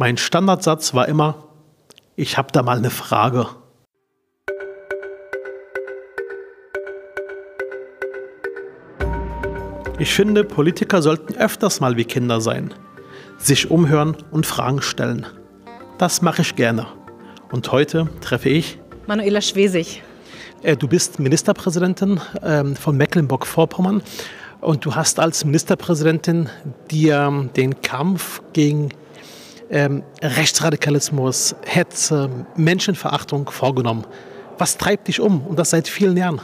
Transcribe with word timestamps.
Mein 0.00 0.16
Standardsatz 0.16 0.94
war 0.94 1.08
immer, 1.08 1.48
ich 2.14 2.38
habe 2.38 2.52
da 2.52 2.62
mal 2.62 2.78
eine 2.78 2.88
Frage. 2.88 3.48
Ich 9.98 10.14
finde, 10.14 10.44
Politiker 10.44 11.02
sollten 11.02 11.34
öfters 11.34 11.80
mal 11.80 11.96
wie 11.96 12.04
Kinder 12.04 12.40
sein, 12.40 12.72
sich 13.38 13.72
umhören 13.72 14.16
und 14.30 14.46
Fragen 14.46 14.82
stellen. 14.82 15.26
Das 15.98 16.22
mache 16.22 16.42
ich 16.42 16.54
gerne. 16.54 16.86
Und 17.50 17.72
heute 17.72 18.08
treffe 18.20 18.50
ich 18.50 18.78
Manuela 19.08 19.40
Schwesig. 19.40 20.04
Äh, 20.62 20.76
du 20.76 20.86
bist 20.86 21.18
Ministerpräsidentin 21.18 22.20
ähm, 22.44 22.76
von 22.76 22.96
Mecklenburg-Vorpommern 22.96 24.02
und 24.60 24.84
du 24.84 24.94
hast 24.94 25.18
als 25.18 25.44
Ministerpräsidentin 25.44 26.48
dir 26.88 27.50
den 27.56 27.82
Kampf 27.82 28.42
gegen 28.52 28.90
ähm, 29.70 30.02
Rechtsradikalismus, 30.22 31.54
Hetze, 31.64 32.30
Menschenverachtung 32.56 33.50
vorgenommen. 33.50 34.04
Was 34.58 34.76
treibt 34.76 35.08
dich 35.08 35.20
um 35.20 35.46
und 35.46 35.58
das 35.58 35.70
seit 35.70 35.88
vielen 35.88 36.16
Jahren? 36.16 36.40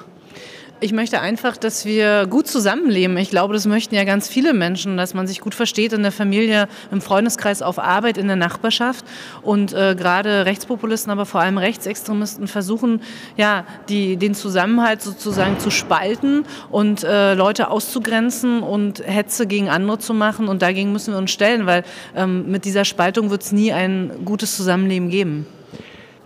Ich 0.84 0.92
möchte 0.92 1.22
einfach, 1.22 1.56
dass 1.56 1.86
wir 1.86 2.26
gut 2.26 2.46
zusammenleben. 2.46 3.16
Ich 3.16 3.30
glaube, 3.30 3.54
das 3.54 3.64
möchten 3.64 3.94
ja 3.94 4.04
ganz 4.04 4.28
viele 4.28 4.52
Menschen, 4.52 4.98
dass 4.98 5.14
man 5.14 5.26
sich 5.26 5.40
gut 5.40 5.54
versteht 5.54 5.94
in 5.94 6.02
der 6.02 6.12
Familie, 6.12 6.68
im 6.90 7.00
Freundeskreis, 7.00 7.62
auf 7.62 7.78
Arbeit, 7.78 8.18
in 8.18 8.26
der 8.26 8.36
Nachbarschaft. 8.36 9.02
Und 9.40 9.72
äh, 9.72 9.94
gerade 9.96 10.44
Rechtspopulisten, 10.44 11.10
aber 11.10 11.24
vor 11.24 11.40
allem 11.40 11.56
Rechtsextremisten 11.56 12.48
versuchen, 12.48 13.00
ja, 13.38 13.64
die, 13.88 14.18
den 14.18 14.34
Zusammenhalt 14.34 15.00
sozusagen 15.00 15.58
zu 15.58 15.70
spalten 15.70 16.44
und 16.70 17.02
äh, 17.02 17.32
Leute 17.32 17.70
auszugrenzen 17.70 18.62
und 18.62 18.98
Hetze 19.06 19.46
gegen 19.46 19.70
andere 19.70 20.00
zu 20.00 20.12
machen. 20.12 20.48
Und 20.48 20.60
dagegen 20.60 20.92
müssen 20.92 21.14
wir 21.14 21.18
uns 21.18 21.30
stellen, 21.30 21.64
weil 21.64 21.84
ähm, 22.14 22.50
mit 22.50 22.66
dieser 22.66 22.84
Spaltung 22.84 23.30
wird 23.30 23.40
es 23.40 23.52
nie 23.52 23.72
ein 23.72 24.12
gutes 24.26 24.54
Zusammenleben 24.54 25.08
geben 25.08 25.46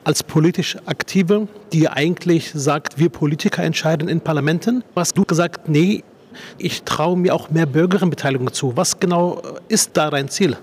als 0.08 0.22
politisch 0.22 0.78
Aktive, 0.86 1.48
die 1.70 1.86
eigentlich 1.86 2.52
sagt, 2.54 2.98
wir 2.98 3.10
Politiker 3.10 3.62
entscheiden 3.62 4.08
in 4.08 4.22
Parlamenten. 4.22 4.82
Hast 4.96 5.18
du 5.18 5.26
gesagt, 5.26 5.68
nee, 5.68 6.02
ich 6.56 6.82
traue 6.84 7.14
mir 7.18 7.34
auch 7.34 7.50
mehr 7.50 7.66
Bürgerinnenbeteiligung 7.66 8.50
zu. 8.54 8.74
Was 8.74 9.00
genau 9.00 9.42
ist 9.68 9.98
da 9.98 10.08
dein 10.08 10.30
Ziel? 10.30 10.56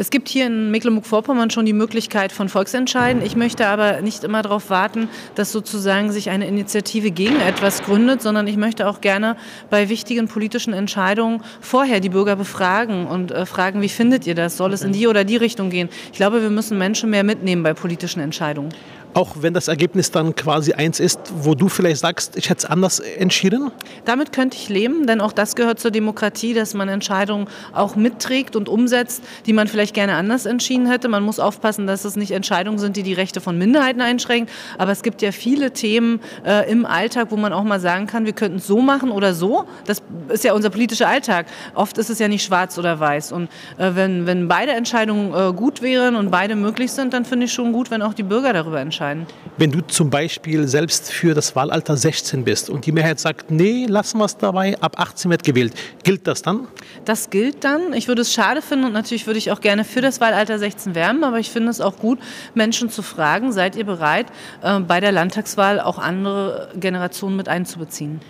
Es 0.00 0.10
gibt 0.10 0.28
hier 0.28 0.46
in 0.46 0.70
Mecklenburg-Vorpommern 0.70 1.50
schon 1.50 1.66
die 1.66 1.72
Möglichkeit 1.72 2.30
von 2.30 2.48
Volksentscheiden. 2.48 3.20
Ich 3.20 3.34
möchte 3.34 3.66
aber 3.66 4.00
nicht 4.00 4.22
immer 4.22 4.42
darauf 4.42 4.70
warten, 4.70 5.08
dass 5.34 5.50
sozusagen 5.50 6.12
sich 6.12 6.30
eine 6.30 6.46
Initiative 6.46 7.10
gegen 7.10 7.40
etwas 7.40 7.82
gründet, 7.82 8.22
sondern 8.22 8.46
ich 8.46 8.56
möchte 8.56 8.86
auch 8.86 9.00
gerne 9.00 9.36
bei 9.70 9.88
wichtigen 9.88 10.28
politischen 10.28 10.72
Entscheidungen 10.72 11.42
vorher 11.60 11.98
die 11.98 12.10
Bürger 12.10 12.36
befragen 12.36 13.08
und 13.08 13.32
äh, 13.32 13.44
fragen, 13.44 13.82
wie 13.82 13.88
findet 13.88 14.24
ihr 14.24 14.36
das? 14.36 14.56
Soll 14.56 14.72
es 14.72 14.82
in 14.82 14.92
die 14.92 15.08
oder 15.08 15.24
die 15.24 15.36
Richtung 15.36 15.68
gehen? 15.68 15.88
Ich 16.12 16.18
glaube, 16.18 16.42
wir 16.42 16.50
müssen 16.50 16.78
Menschen 16.78 17.10
mehr 17.10 17.24
mitnehmen 17.24 17.64
bei 17.64 17.74
politischen 17.74 18.20
Entscheidungen. 18.20 18.72
Auch 19.18 19.34
wenn 19.40 19.52
das 19.52 19.66
Ergebnis 19.66 20.12
dann 20.12 20.36
quasi 20.36 20.74
eins 20.74 21.00
ist, 21.00 21.18
wo 21.40 21.56
du 21.56 21.68
vielleicht 21.68 21.98
sagst, 21.98 22.36
ich 22.36 22.50
hätte 22.50 22.58
es 22.58 22.64
anders 22.66 23.00
entschieden? 23.00 23.72
Damit 24.04 24.32
könnte 24.32 24.56
ich 24.56 24.68
leben, 24.68 25.08
denn 25.08 25.20
auch 25.20 25.32
das 25.32 25.56
gehört 25.56 25.80
zur 25.80 25.90
Demokratie, 25.90 26.54
dass 26.54 26.72
man 26.72 26.88
Entscheidungen 26.88 27.48
auch 27.72 27.96
mitträgt 27.96 28.54
und 28.54 28.68
umsetzt, 28.68 29.24
die 29.46 29.52
man 29.52 29.66
vielleicht 29.66 29.92
gerne 29.92 30.14
anders 30.14 30.46
entschieden 30.46 30.86
hätte. 30.86 31.08
Man 31.08 31.24
muss 31.24 31.40
aufpassen, 31.40 31.88
dass 31.88 32.04
es 32.04 32.14
nicht 32.14 32.30
Entscheidungen 32.30 32.78
sind, 32.78 32.96
die 32.96 33.02
die 33.02 33.12
Rechte 33.12 33.40
von 33.40 33.58
Minderheiten 33.58 34.00
einschränken. 34.00 34.54
Aber 34.78 34.92
es 34.92 35.02
gibt 35.02 35.20
ja 35.20 35.32
viele 35.32 35.72
Themen 35.72 36.20
äh, 36.46 36.70
im 36.70 36.86
Alltag, 36.86 37.32
wo 37.32 37.36
man 37.36 37.52
auch 37.52 37.64
mal 37.64 37.80
sagen 37.80 38.06
kann, 38.06 38.24
wir 38.24 38.34
könnten 38.34 38.58
es 38.58 38.68
so 38.68 38.80
machen 38.80 39.10
oder 39.10 39.34
so. 39.34 39.64
Das 39.84 40.00
ist 40.28 40.44
ja 40.44 40.52
unser 40.52 40.70
politischer 40.70 41.08
Alltag. 41.08 41.46
Oft 41.74 41.98
ist 41.98 42.08
es 42.08 42.20
ja 42.20 42.28
nicht 42.28 42.44
schwarz 42.44 42.78
oder 42.78 43.00
weiß. 43.00 43.32
Und 43.32 43.48
äh, 43.78 43.96
wenn, 43.96 44.26
wenn 44.26 44.46
beide 44.46 44.74
Entscheidungen 44.74 45.34
äh, 45.34 45.52
gut 45.52 45.82
wären 45.82 46.14
und 46.14 46.30
beide 46.30 46.54
möglich 46.54 46.92
sind, 46.92 47.12
dann 47.14 47.24
finde 47.24 47.46
ich 47.46 47.52
schon 47.52 47.72
gut, 47.72 47.90
wenn 47.90 48.00
auch 48.00 48.14
die 48.14 48.22
Bürger 48.22 48.52
darüber 48.52 48.78
entscheiden 48.78 49.07
entscheiden. 49.08 49.26
Wenn 49.56 49.72
du 49.72 49.80
zum 49.80 50.10
Beispiel 50.10 50.68
selbst 50.68 51.10
für 51.10 51.34
das 51.34 51.56
Wahlalter 51.56 51.96
16 51.96 52.44
bist 52.44 52.70
und 52.70 52.86
die 52.86 52.92
Mehrheit 52.92 53.18
sagt, 53.18 53.50
nee, 53.50 53.86
lassen 53.86 54.18
wir 54.18 54.24
es 54.24 54.36
dabei, 54.36 54.78
ab 54.80 54.98
18 54.98 55.30
wird 55.30 55.42
gewählt, 55.42 55.74
gilt 56.04 56.26
das 56.26 56.42
dann? 56.42 56.68
Das 57.04 57.30
gilt 57.30 57.64
dann. 57.64 57.92
Ich 57.92 58.08
würde 58.08 58.22
es 58.22 58.32
schade 58.32 58.62
finden 58.62 58.84
und 58.84 58.92
natürlich 58.92 59.26
würde 59.26 59.38
ich 59.38 59.50
auch 59.50 59.60
gerne 59.60 59.84
für 59.84 60.00
das 60.00 60.20
Wahlalter 60.20 60.58
16 60.58 60.94
werben, 60.94 61.24
aber 61.24 61.38
ich 61.38 61.50
finde 61.50 61.70
es 61.70 61.80
auch 61.80 61.96
gut, 61.96 62.18
Menschen 62.54 62.90
zu 62.90 63.02
fragen, 63.02 63.52
seid 63.52 63.76
ihr 63.76 63.84
bereit, 63.84 64.26
äh, 64.62 64.78
bei 64.80 65.00
der 65.00 65.12
Landtagswahl 65.12 65.80
auch 65.80 65.98
andere 65.98 66.70
Generationen 66.76 67.36
mit 67.36 67.48
einzubeziehen? 67.48 68.20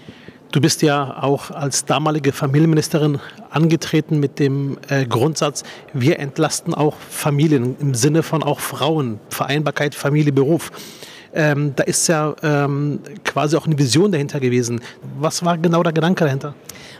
Du 0.50 0.62
bist 0.62 0.80
ja 0.80 1.22
auch 1.22 1.50
als 1.50 1.84
damalige 1.84 2.32
Familienministerin 2.32 3.18
angetreten 3.50 4.18
mit 4.18 4.38
dem 4.38 4.78
äh, 4.88 5.04
Grundsatz, 5.04 5.62
wir 5.92 6.18
entlasten 6.18 6.72
auch 6.72 6.96
Familien 6.96 7.76
im 7.80 7.94
Sinne 7.94 8.22
von 8.22 8.42
auch 8.42 8.58
Frauen, 8.58 9.20
Vereinbarkeit, 9.28 9.94
Familie, 9.94 10.32
Beruf. 10.32 10.72
Ähm, 11.34 11.74
da 11.76 11.84
ist 11.84 12.08
ja 12.08 12.34
ähm, 12.42 13.00
quasi 13.24 13.58
auch 13.58 13.66
eine 13.66 13.78
Vision 13.78 14.10
dahinter 14.10 14.40
gewesen. 14.40 14.80
Was 15.20 15.44
war 15.44 15.58
genau 15.58 15.82
der 15.82 15.92
Gedanke 15.92 16.24
dahinter? 16.24 16.54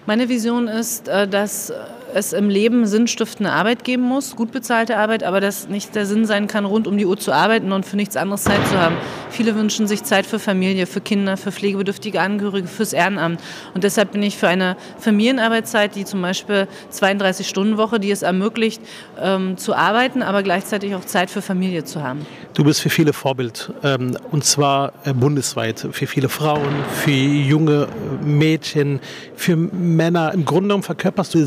Meine 0.05 0.29
Vision 0.29 0.69
ist, 0.69 1.09
äh, 1.09 1.27
dass 1.27 1.73
es 2.15 2.33
im 2.33 2.49
Leben 2.49 2.87
sinnstiftende 2.87 3.53
Arbeit 3.53 3.85
geben 3.85 4.03
muss, 4.03 4.37
gut 4.37 4.53
bezahlte 4.53 4.97
Arbeit, 4.97 5.23
aber 5.23 5.41
dass 5.41 5.69
nicht 5.69 5.95
der 5.95 6.07
Sinn 6.07 6.25
sein 6.25 6.47
kann, 6.47 6.65
rund 6.65 6.87
um 6.87 6.97
die 6.99 7.07
Uhr 7.07 7.17
zu 7.17 7.33
arbeiten 7.33 7.73
und 7.73 7.85
für 7.85 7.97
nichts 7.97 8.17
anderes 8.17 8.45
Zeit 8.45 8.67
zu 8.69 8.79
haben. 8.79 8.97
Viele 9.31 9.55
wünschen 9.57 9.87
sich 9.87 10.05
Zeit 10.05 10.27
für 10.27 10.39
Familie, 10.39 10.87
für 10.87 11.01
Kinder, 11.01 11.37
für 11.37 11.53
pflegebedürftige 11.53 12.21
Angehörige, 12.21 12.69
fürs 12.69 12.93
Ehrenamt. 12.93 13.41
Und 13.75 13.85
deshalb 13.85 14.13
bin 14.13 14.23
ich 14.23 14.37
für 14.37 14.49
eine 14.49 14.77
Familienarbeitszeit, 14.99 15.95
die 15.95 16.05
zum 16.05 16.23
Beispiel 16.23 16.67
32-Stunden-Woche, 16.93 18.01
die 18.01 18.11
es 18.11 18.23
ermöglicht, 18.23 18.83
ähm, 19.21 19.57
zu 19.57 19.75
arbeiten, 19.75 20.23
aber 20.23 20.43
gleichzeitig 20.43 20.95
auch 20.95 21.05
Zeit 21.05 21.31
für 21.31 21.43
Familie 21.43 21.85
zu 21.85 22.03
haben. 22.03 22.27
Du 22.55 22.65
bist 22.65 22.81
für 22.81 22.91
viele 22.91 23.13
Vorbild, 23.13 23.73
ähm, 23.85 24.17
und 24.31 24.45
zwar 24.45 24.93
äh, 25.05 25.13
bundesweit, 25.13 25.87
für 25.93 26.07
viele 26.07 26.29
Frauen, 26.29 26.75
für 26.93 27.11
junge 27.11 27.89
Mädchen, 28.25 29.01
für 29.37 29.57
Männer. 29.57 30.33
Im 30.35 30.45
Grunde 30.45 30.69
genommen 30.69 30.83
verkörperst 30.83 31.35
du 31.35 31.39
die 31.39 31.45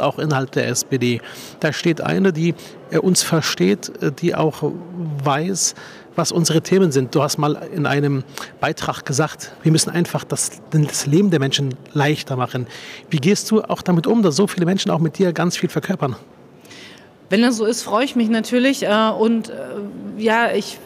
Auch 0.00 0.18
innerhalb 0.18 0.52
der 0.52 0.68
SPD. 0.68 1.20
Da 1.60 1.72
steht 1.72 2.00
eine, 2.00 2.32
die 2.32 2.54
äh, 2.90 2.98
uns 2.98 3.22
versteht, 3.22 3.90
äh, 4.02 4.12
die 4.12 4.34
auch 4.34 4.72
weiß, 5.24 5.74
was 6.16 6.32
unsere 6.32 6.60
Themen 6.60 6.92
sind. 6.92 7.14
Du 7.14 7.22
hast 7.22 7.38
mal 7.38 7.54
in 7.74 7.86
einem 7.86 8.24
Beitrag 8.60 9.04
gesagt, 9.04 9.52
wir 9.62 9.72
müssen 9.72 9.90
einfach 9.90 10.24
das, 10.24 10.60
das 10.70 11.06
Leben 11.06 11.30
der 11.30 11.40
Menschen 11.40 11.74
leichter 11.92 12.36
machen. 12.36 12.66
Wie 13.10 13.18
gehst 13.18 13.50
du 13.50 13.62
auch 13.62 13.82
damit 13.82 14.06
um, 14.06 14.22
dass 14.22 14.36
so 14.36 14.46
viele 14.46 14.66
Menschen 14.66 14.90
auch 14.90 14.98
mit 14.98 15.18
dir 15.18 15.32
ganz 15.32 15.56
viel 15.56 15.68
verkörpern? 15.68 16.16
Wenn 17.28 17.42
das 17.42 17.56
so 17.56 17.64
ist, 17.64 17.82
freue 17.82 18.04
ich 18.04 18.16
mich 18.16 18.28
natürlich. 18.28 18.82
Äh, 18.82 19.10
und 19.10 19.52
ja, 20.18 20.52
ich 20.52 20.78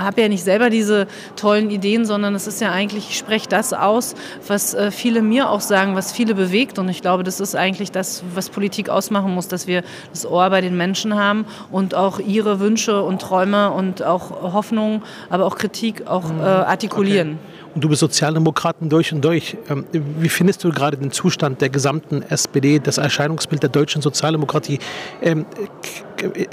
habe 0.00 0.20
ja 0.20 0.28
nicht 0.28 0.44
selber 0.44 0.70
diese 0.70 1.06
tollen 1.36 1.70
Ideen, 1.70 2.04
sondern 2.04 2.34
es 2.34 2.46
ist 2.46 2.60
ja 2.60 2.70
eigentlich, 2.70 3.10
ich 3.10 3.18
spreche 3.18 3.48
das 3.48 3.72
aus, 3.72 4.14
was 4.46 4.74
äh, 4.74 4.90
viele 4.90 5.22
mir 5.22 5.50
auch 5.50 5.60
sagen, 5.60 5.96
was 5.96 6.12
viele 6.12 6.34
bewegt. 6.34 6.78
Und 6.78 6.88
ich 6.88 7.02
glaube, 7.02 7.22
das 7.22 7.40
ist 7.40 7.54
eigentlich 7.54 7.92
das, 7.92 8.22
was 8.34 8.48
Politik 8.48 8.88
ausmachen 8.88 9.34
muss, 9.34 9.48
dass 9.48 9.66
wir 9.66 9.82
das 10.10 10.26
Ohr 10.26 10.48
bei 10.50 10.60
den 10.60 10.76
Menschen 10.76 11.16
haben 11.16 11.46
und 11.70 11.94
auch 11.94 12.18
ihre 12.18 12.60
Wünsche 12.60 13.02
und 13.02 13.20
Träume 13.20 13.70
und 13.70 14.02
auch 14.02 14.30
Hoffnungen, 14.52 15.02
aber 15.30 15.46
auch 15.46 15.56
Kritik 15.56 16.06
auch 16.06 16.30
äh, 16.30 16.42
artikulieren. 16.42 17.38
Okay. 17.42 17.63
Du 17.76 17.88
bist 17.88 18.00
Sozialdemokraten 18.00 18.88
durch 18.88 19.12
und 19.12 19.24
durch. 19.24 19.56
Ähm, 19.68 19.84
wie 19.92 20.28
findest 20.28 20.62
du 20.62 20.70
gerade 20.70 20.96
den 20.96 21.10
Zustand 21.10 21.60
der 21.60 21.70
gesamten 21.70 22.22
SPD, 22.22 22.78
das 22.78 22.98
Erscheinungsbild 22.98 23.62
der 23.62 23.70
deutschen 23.70 24.00
Sozialdemokratie? 24.00 24.78
Ähm, 25.20 25.44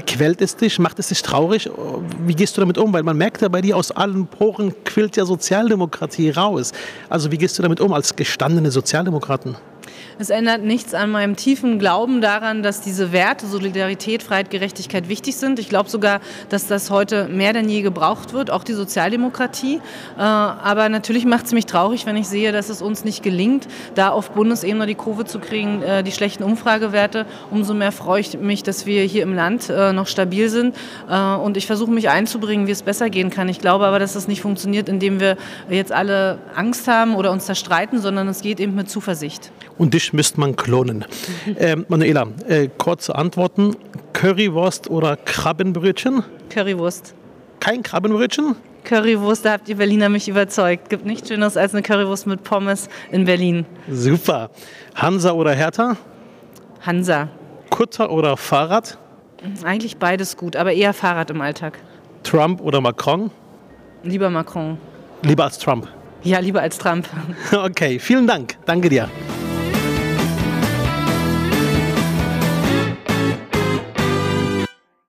quält 0.07 0.41
es 0.41 0.55
dich? 0.55 0.79
Macht 0.79 0.97
es 0.97 1.09
dich 1.09 1.21
traurig? 1.21 1.69
Wie 2.25 2.33
gehst 2.33 2.57
du 2.57 2.61
damit 2.61 2.79
um? 2.79 2.91
Weil 2.91 3.03
man 3.03 3.17
merkt 3.17 3.41
ja 3.41 3.49
bei 3.49 3.61
dir, 3.61 3.77
aus 3.77 3.91
allen 3.91 4.25
Poren 4.25 4.73
quillt 4.83 5.15
ja 5.15 5.25
Sozialdemokratie 5.25 6.31
raus. 6.31 6.71
Also 7.07 7.31
wie 7.31 7.37
gehst 7.37 7.57
du 7.59 7.61
damit 7.61 7.81
um 7.81 7.93
als 7.93 8.15
gestandene 8.15 8.71
Sozialdemokraten? 8.71 9.55
Es 10.19 10.29
ändert 10.29 10.63
nichts 10.63 10.93
an 10.93 11.11
meinem 11.11 11.35
tiefen 11.35 11.79
Glauben 11.79 12.21
daran, 12.21 12.63
dass 12.63 12.81
diese 12.81 13.11
Werte 13.11 13.47
Solidarität, 13.47 14.23
Freiheit, 14.23 14.49
Gerechtigkeit 14.49 15.09
wichtig 15.09 15.35
sind. 15.35 15.59
Ich 15.59 15.69
glaube 15.69 15.89
sogar, 15.89 16.21
dass 16.49 16.67
das 16.67 16.89
heute 16.89 17.27
mehr 17.27 17.53
denn 17.53 17.69
je 17.69 17.81
gebraucht 17.81 18.33
wird, 18.33 18.51
auch 18.51 18.63
die 18.63 18.73
Sozialdemokratie. 18.73 19.81
Äh, 20.17 20.21
aber 20.21 20.89
natürlich 20.89 21.25
macht 21.25 21.45
es 21.45 21.53
mich 21.53 21.65
traurig, 21.65 22.05
wenn 22.05 22.17
ich 22.17 22.27
sehe, 22.27 22.51
dass 22.51 22.69
es 22.69 22.81
uns 22.81 23.03
nicht 23.03 23.23
gelingt, 23.23 23.67
da 23.95 24.09
auf 24.09 24.31
Bundesebene 24.31 24.85
die 24.85 24.95
Kurve 24.95 25.25
zu 25.25 25.39
kriegen, 25.39 25.81
äh, 25.81 26.03
die 26.03 26.11
schlechten 26.11 26.43
Umfragewerte. 26.43 27.25
Umso 27.49 27.73
mehr 27.73 27.91
freue 27.91 28.21
ich 28.21 28.37
mich, 28.37 28.63
dass 28.63 28.85
wir 28.85 29.03
hier 29.03 29.23
im 29.23 29.33
Land 29.33 29.69
äh, 29.69 29.93
noch 29.93 30.07
stabil 30.07 30.49
sind. 30.49 30.75
Und 31.07 31.57
ich 31.57 31.67
versuche 31.67 31.91
mich 31.91 32.09
einzubringen, 32.09 32.67
wie 32.67 32.71
es 32.71 32.83
besser 32.83 33.09
gehen 33.09 33.29
kann. 33.29 33.49
Ich 33.49 33.59
glaube 33.59 33.85
aber, 33.85 33.99
dass 33.99 34.13
das 34.13 34.27
nicht 34.27 34.41
funktioniert, 34.41 34.89
indem 34.89 35.19
wir 35.19 35.37
jetzt 35.69 35.91
alle 35.91 36.39
Angst 36.55 36.87
haben 36.87 37.15
oder 37.15 37.31
uns 37.31 37.45
zerstreiten, 37.45 37.99
sondern 37.99 38.27
es 38.27 38.41
geht 38.41 38.59
eben 38.59 38.75
mit 38.75 38.89
Zuversicht. 38.89 39.51
Und 39.81 39.95
dich 39.95 40.13
müsste 40.13 40.39
man 40.39 40.55
klonen. 40.55 41.05
Ähm, 41.57 41.87
Manuela, 41.89 42.27
äh, 42.47 42.69
kurze 42.77 43.15
Antworten. 43.15 43.75
Currywurst 44.13 44.91
oder 44.91 45.17
Krabbenbrötchen? 45.17 46.23
Currywurst. 46.51 47.15
Kein 47.59 47.81
Krabbenbrötchen? 47.81 48.55
Currywurst, 48.83 49.43
da 49.43 49.53
habt 49.53 49.67
ihr 49.69 49.77
Berliner 49.77 50.09
mich 50.09 50.29
überzeugt. 50.29 50.91
Gibt 50.91 51.07
nichts 51.07 51.29
Schöneres 51.29 51.57
als 51.57 51.73
eine 51.73 51.81
Currywurst 51.81 52.27
mit 52.27 52.43
Pommes 52.43 52.89
in 53.11 53.25
Berlin. 53.25 53.65
Super. 53.89 54.51
Hansa 54.93 55.31
oder 55.31 55.53
Hertha? 55.55 55.97
Hansa. 56.81 57.29
Kutter 57.71 58.11
oder 58.11 58.37
Fahrrad? 58.37 58.99
Eigentlich 59.63 59.97
beides 59.97 60.37
gut, 60.37 60.57
aber 60.57 60.73
eher 60.73 60.93
Fahrrad 60.93 61.31
im 61.31 61.41
Alltag. 61.41 61.79
Trump 62.21 62.61
oder 62.61 62.81
Macron? 62.81 63.31
Lieber 64.03 64.29
Macron. 64.29 64.77
Lieber 65.23 65.45
als 65.45 65.57
Trump? 65.57 65.87
Ja, 66.21 66.37
lieber 66.37 66.61
als 66.61 66.77
Trump. 66.77 67.09
Okay, 67.51 67.97
vielen 67.97 68.27
Dank. 68.27 68.57
Danke 68.67 68.87
dir. 68.87 69.09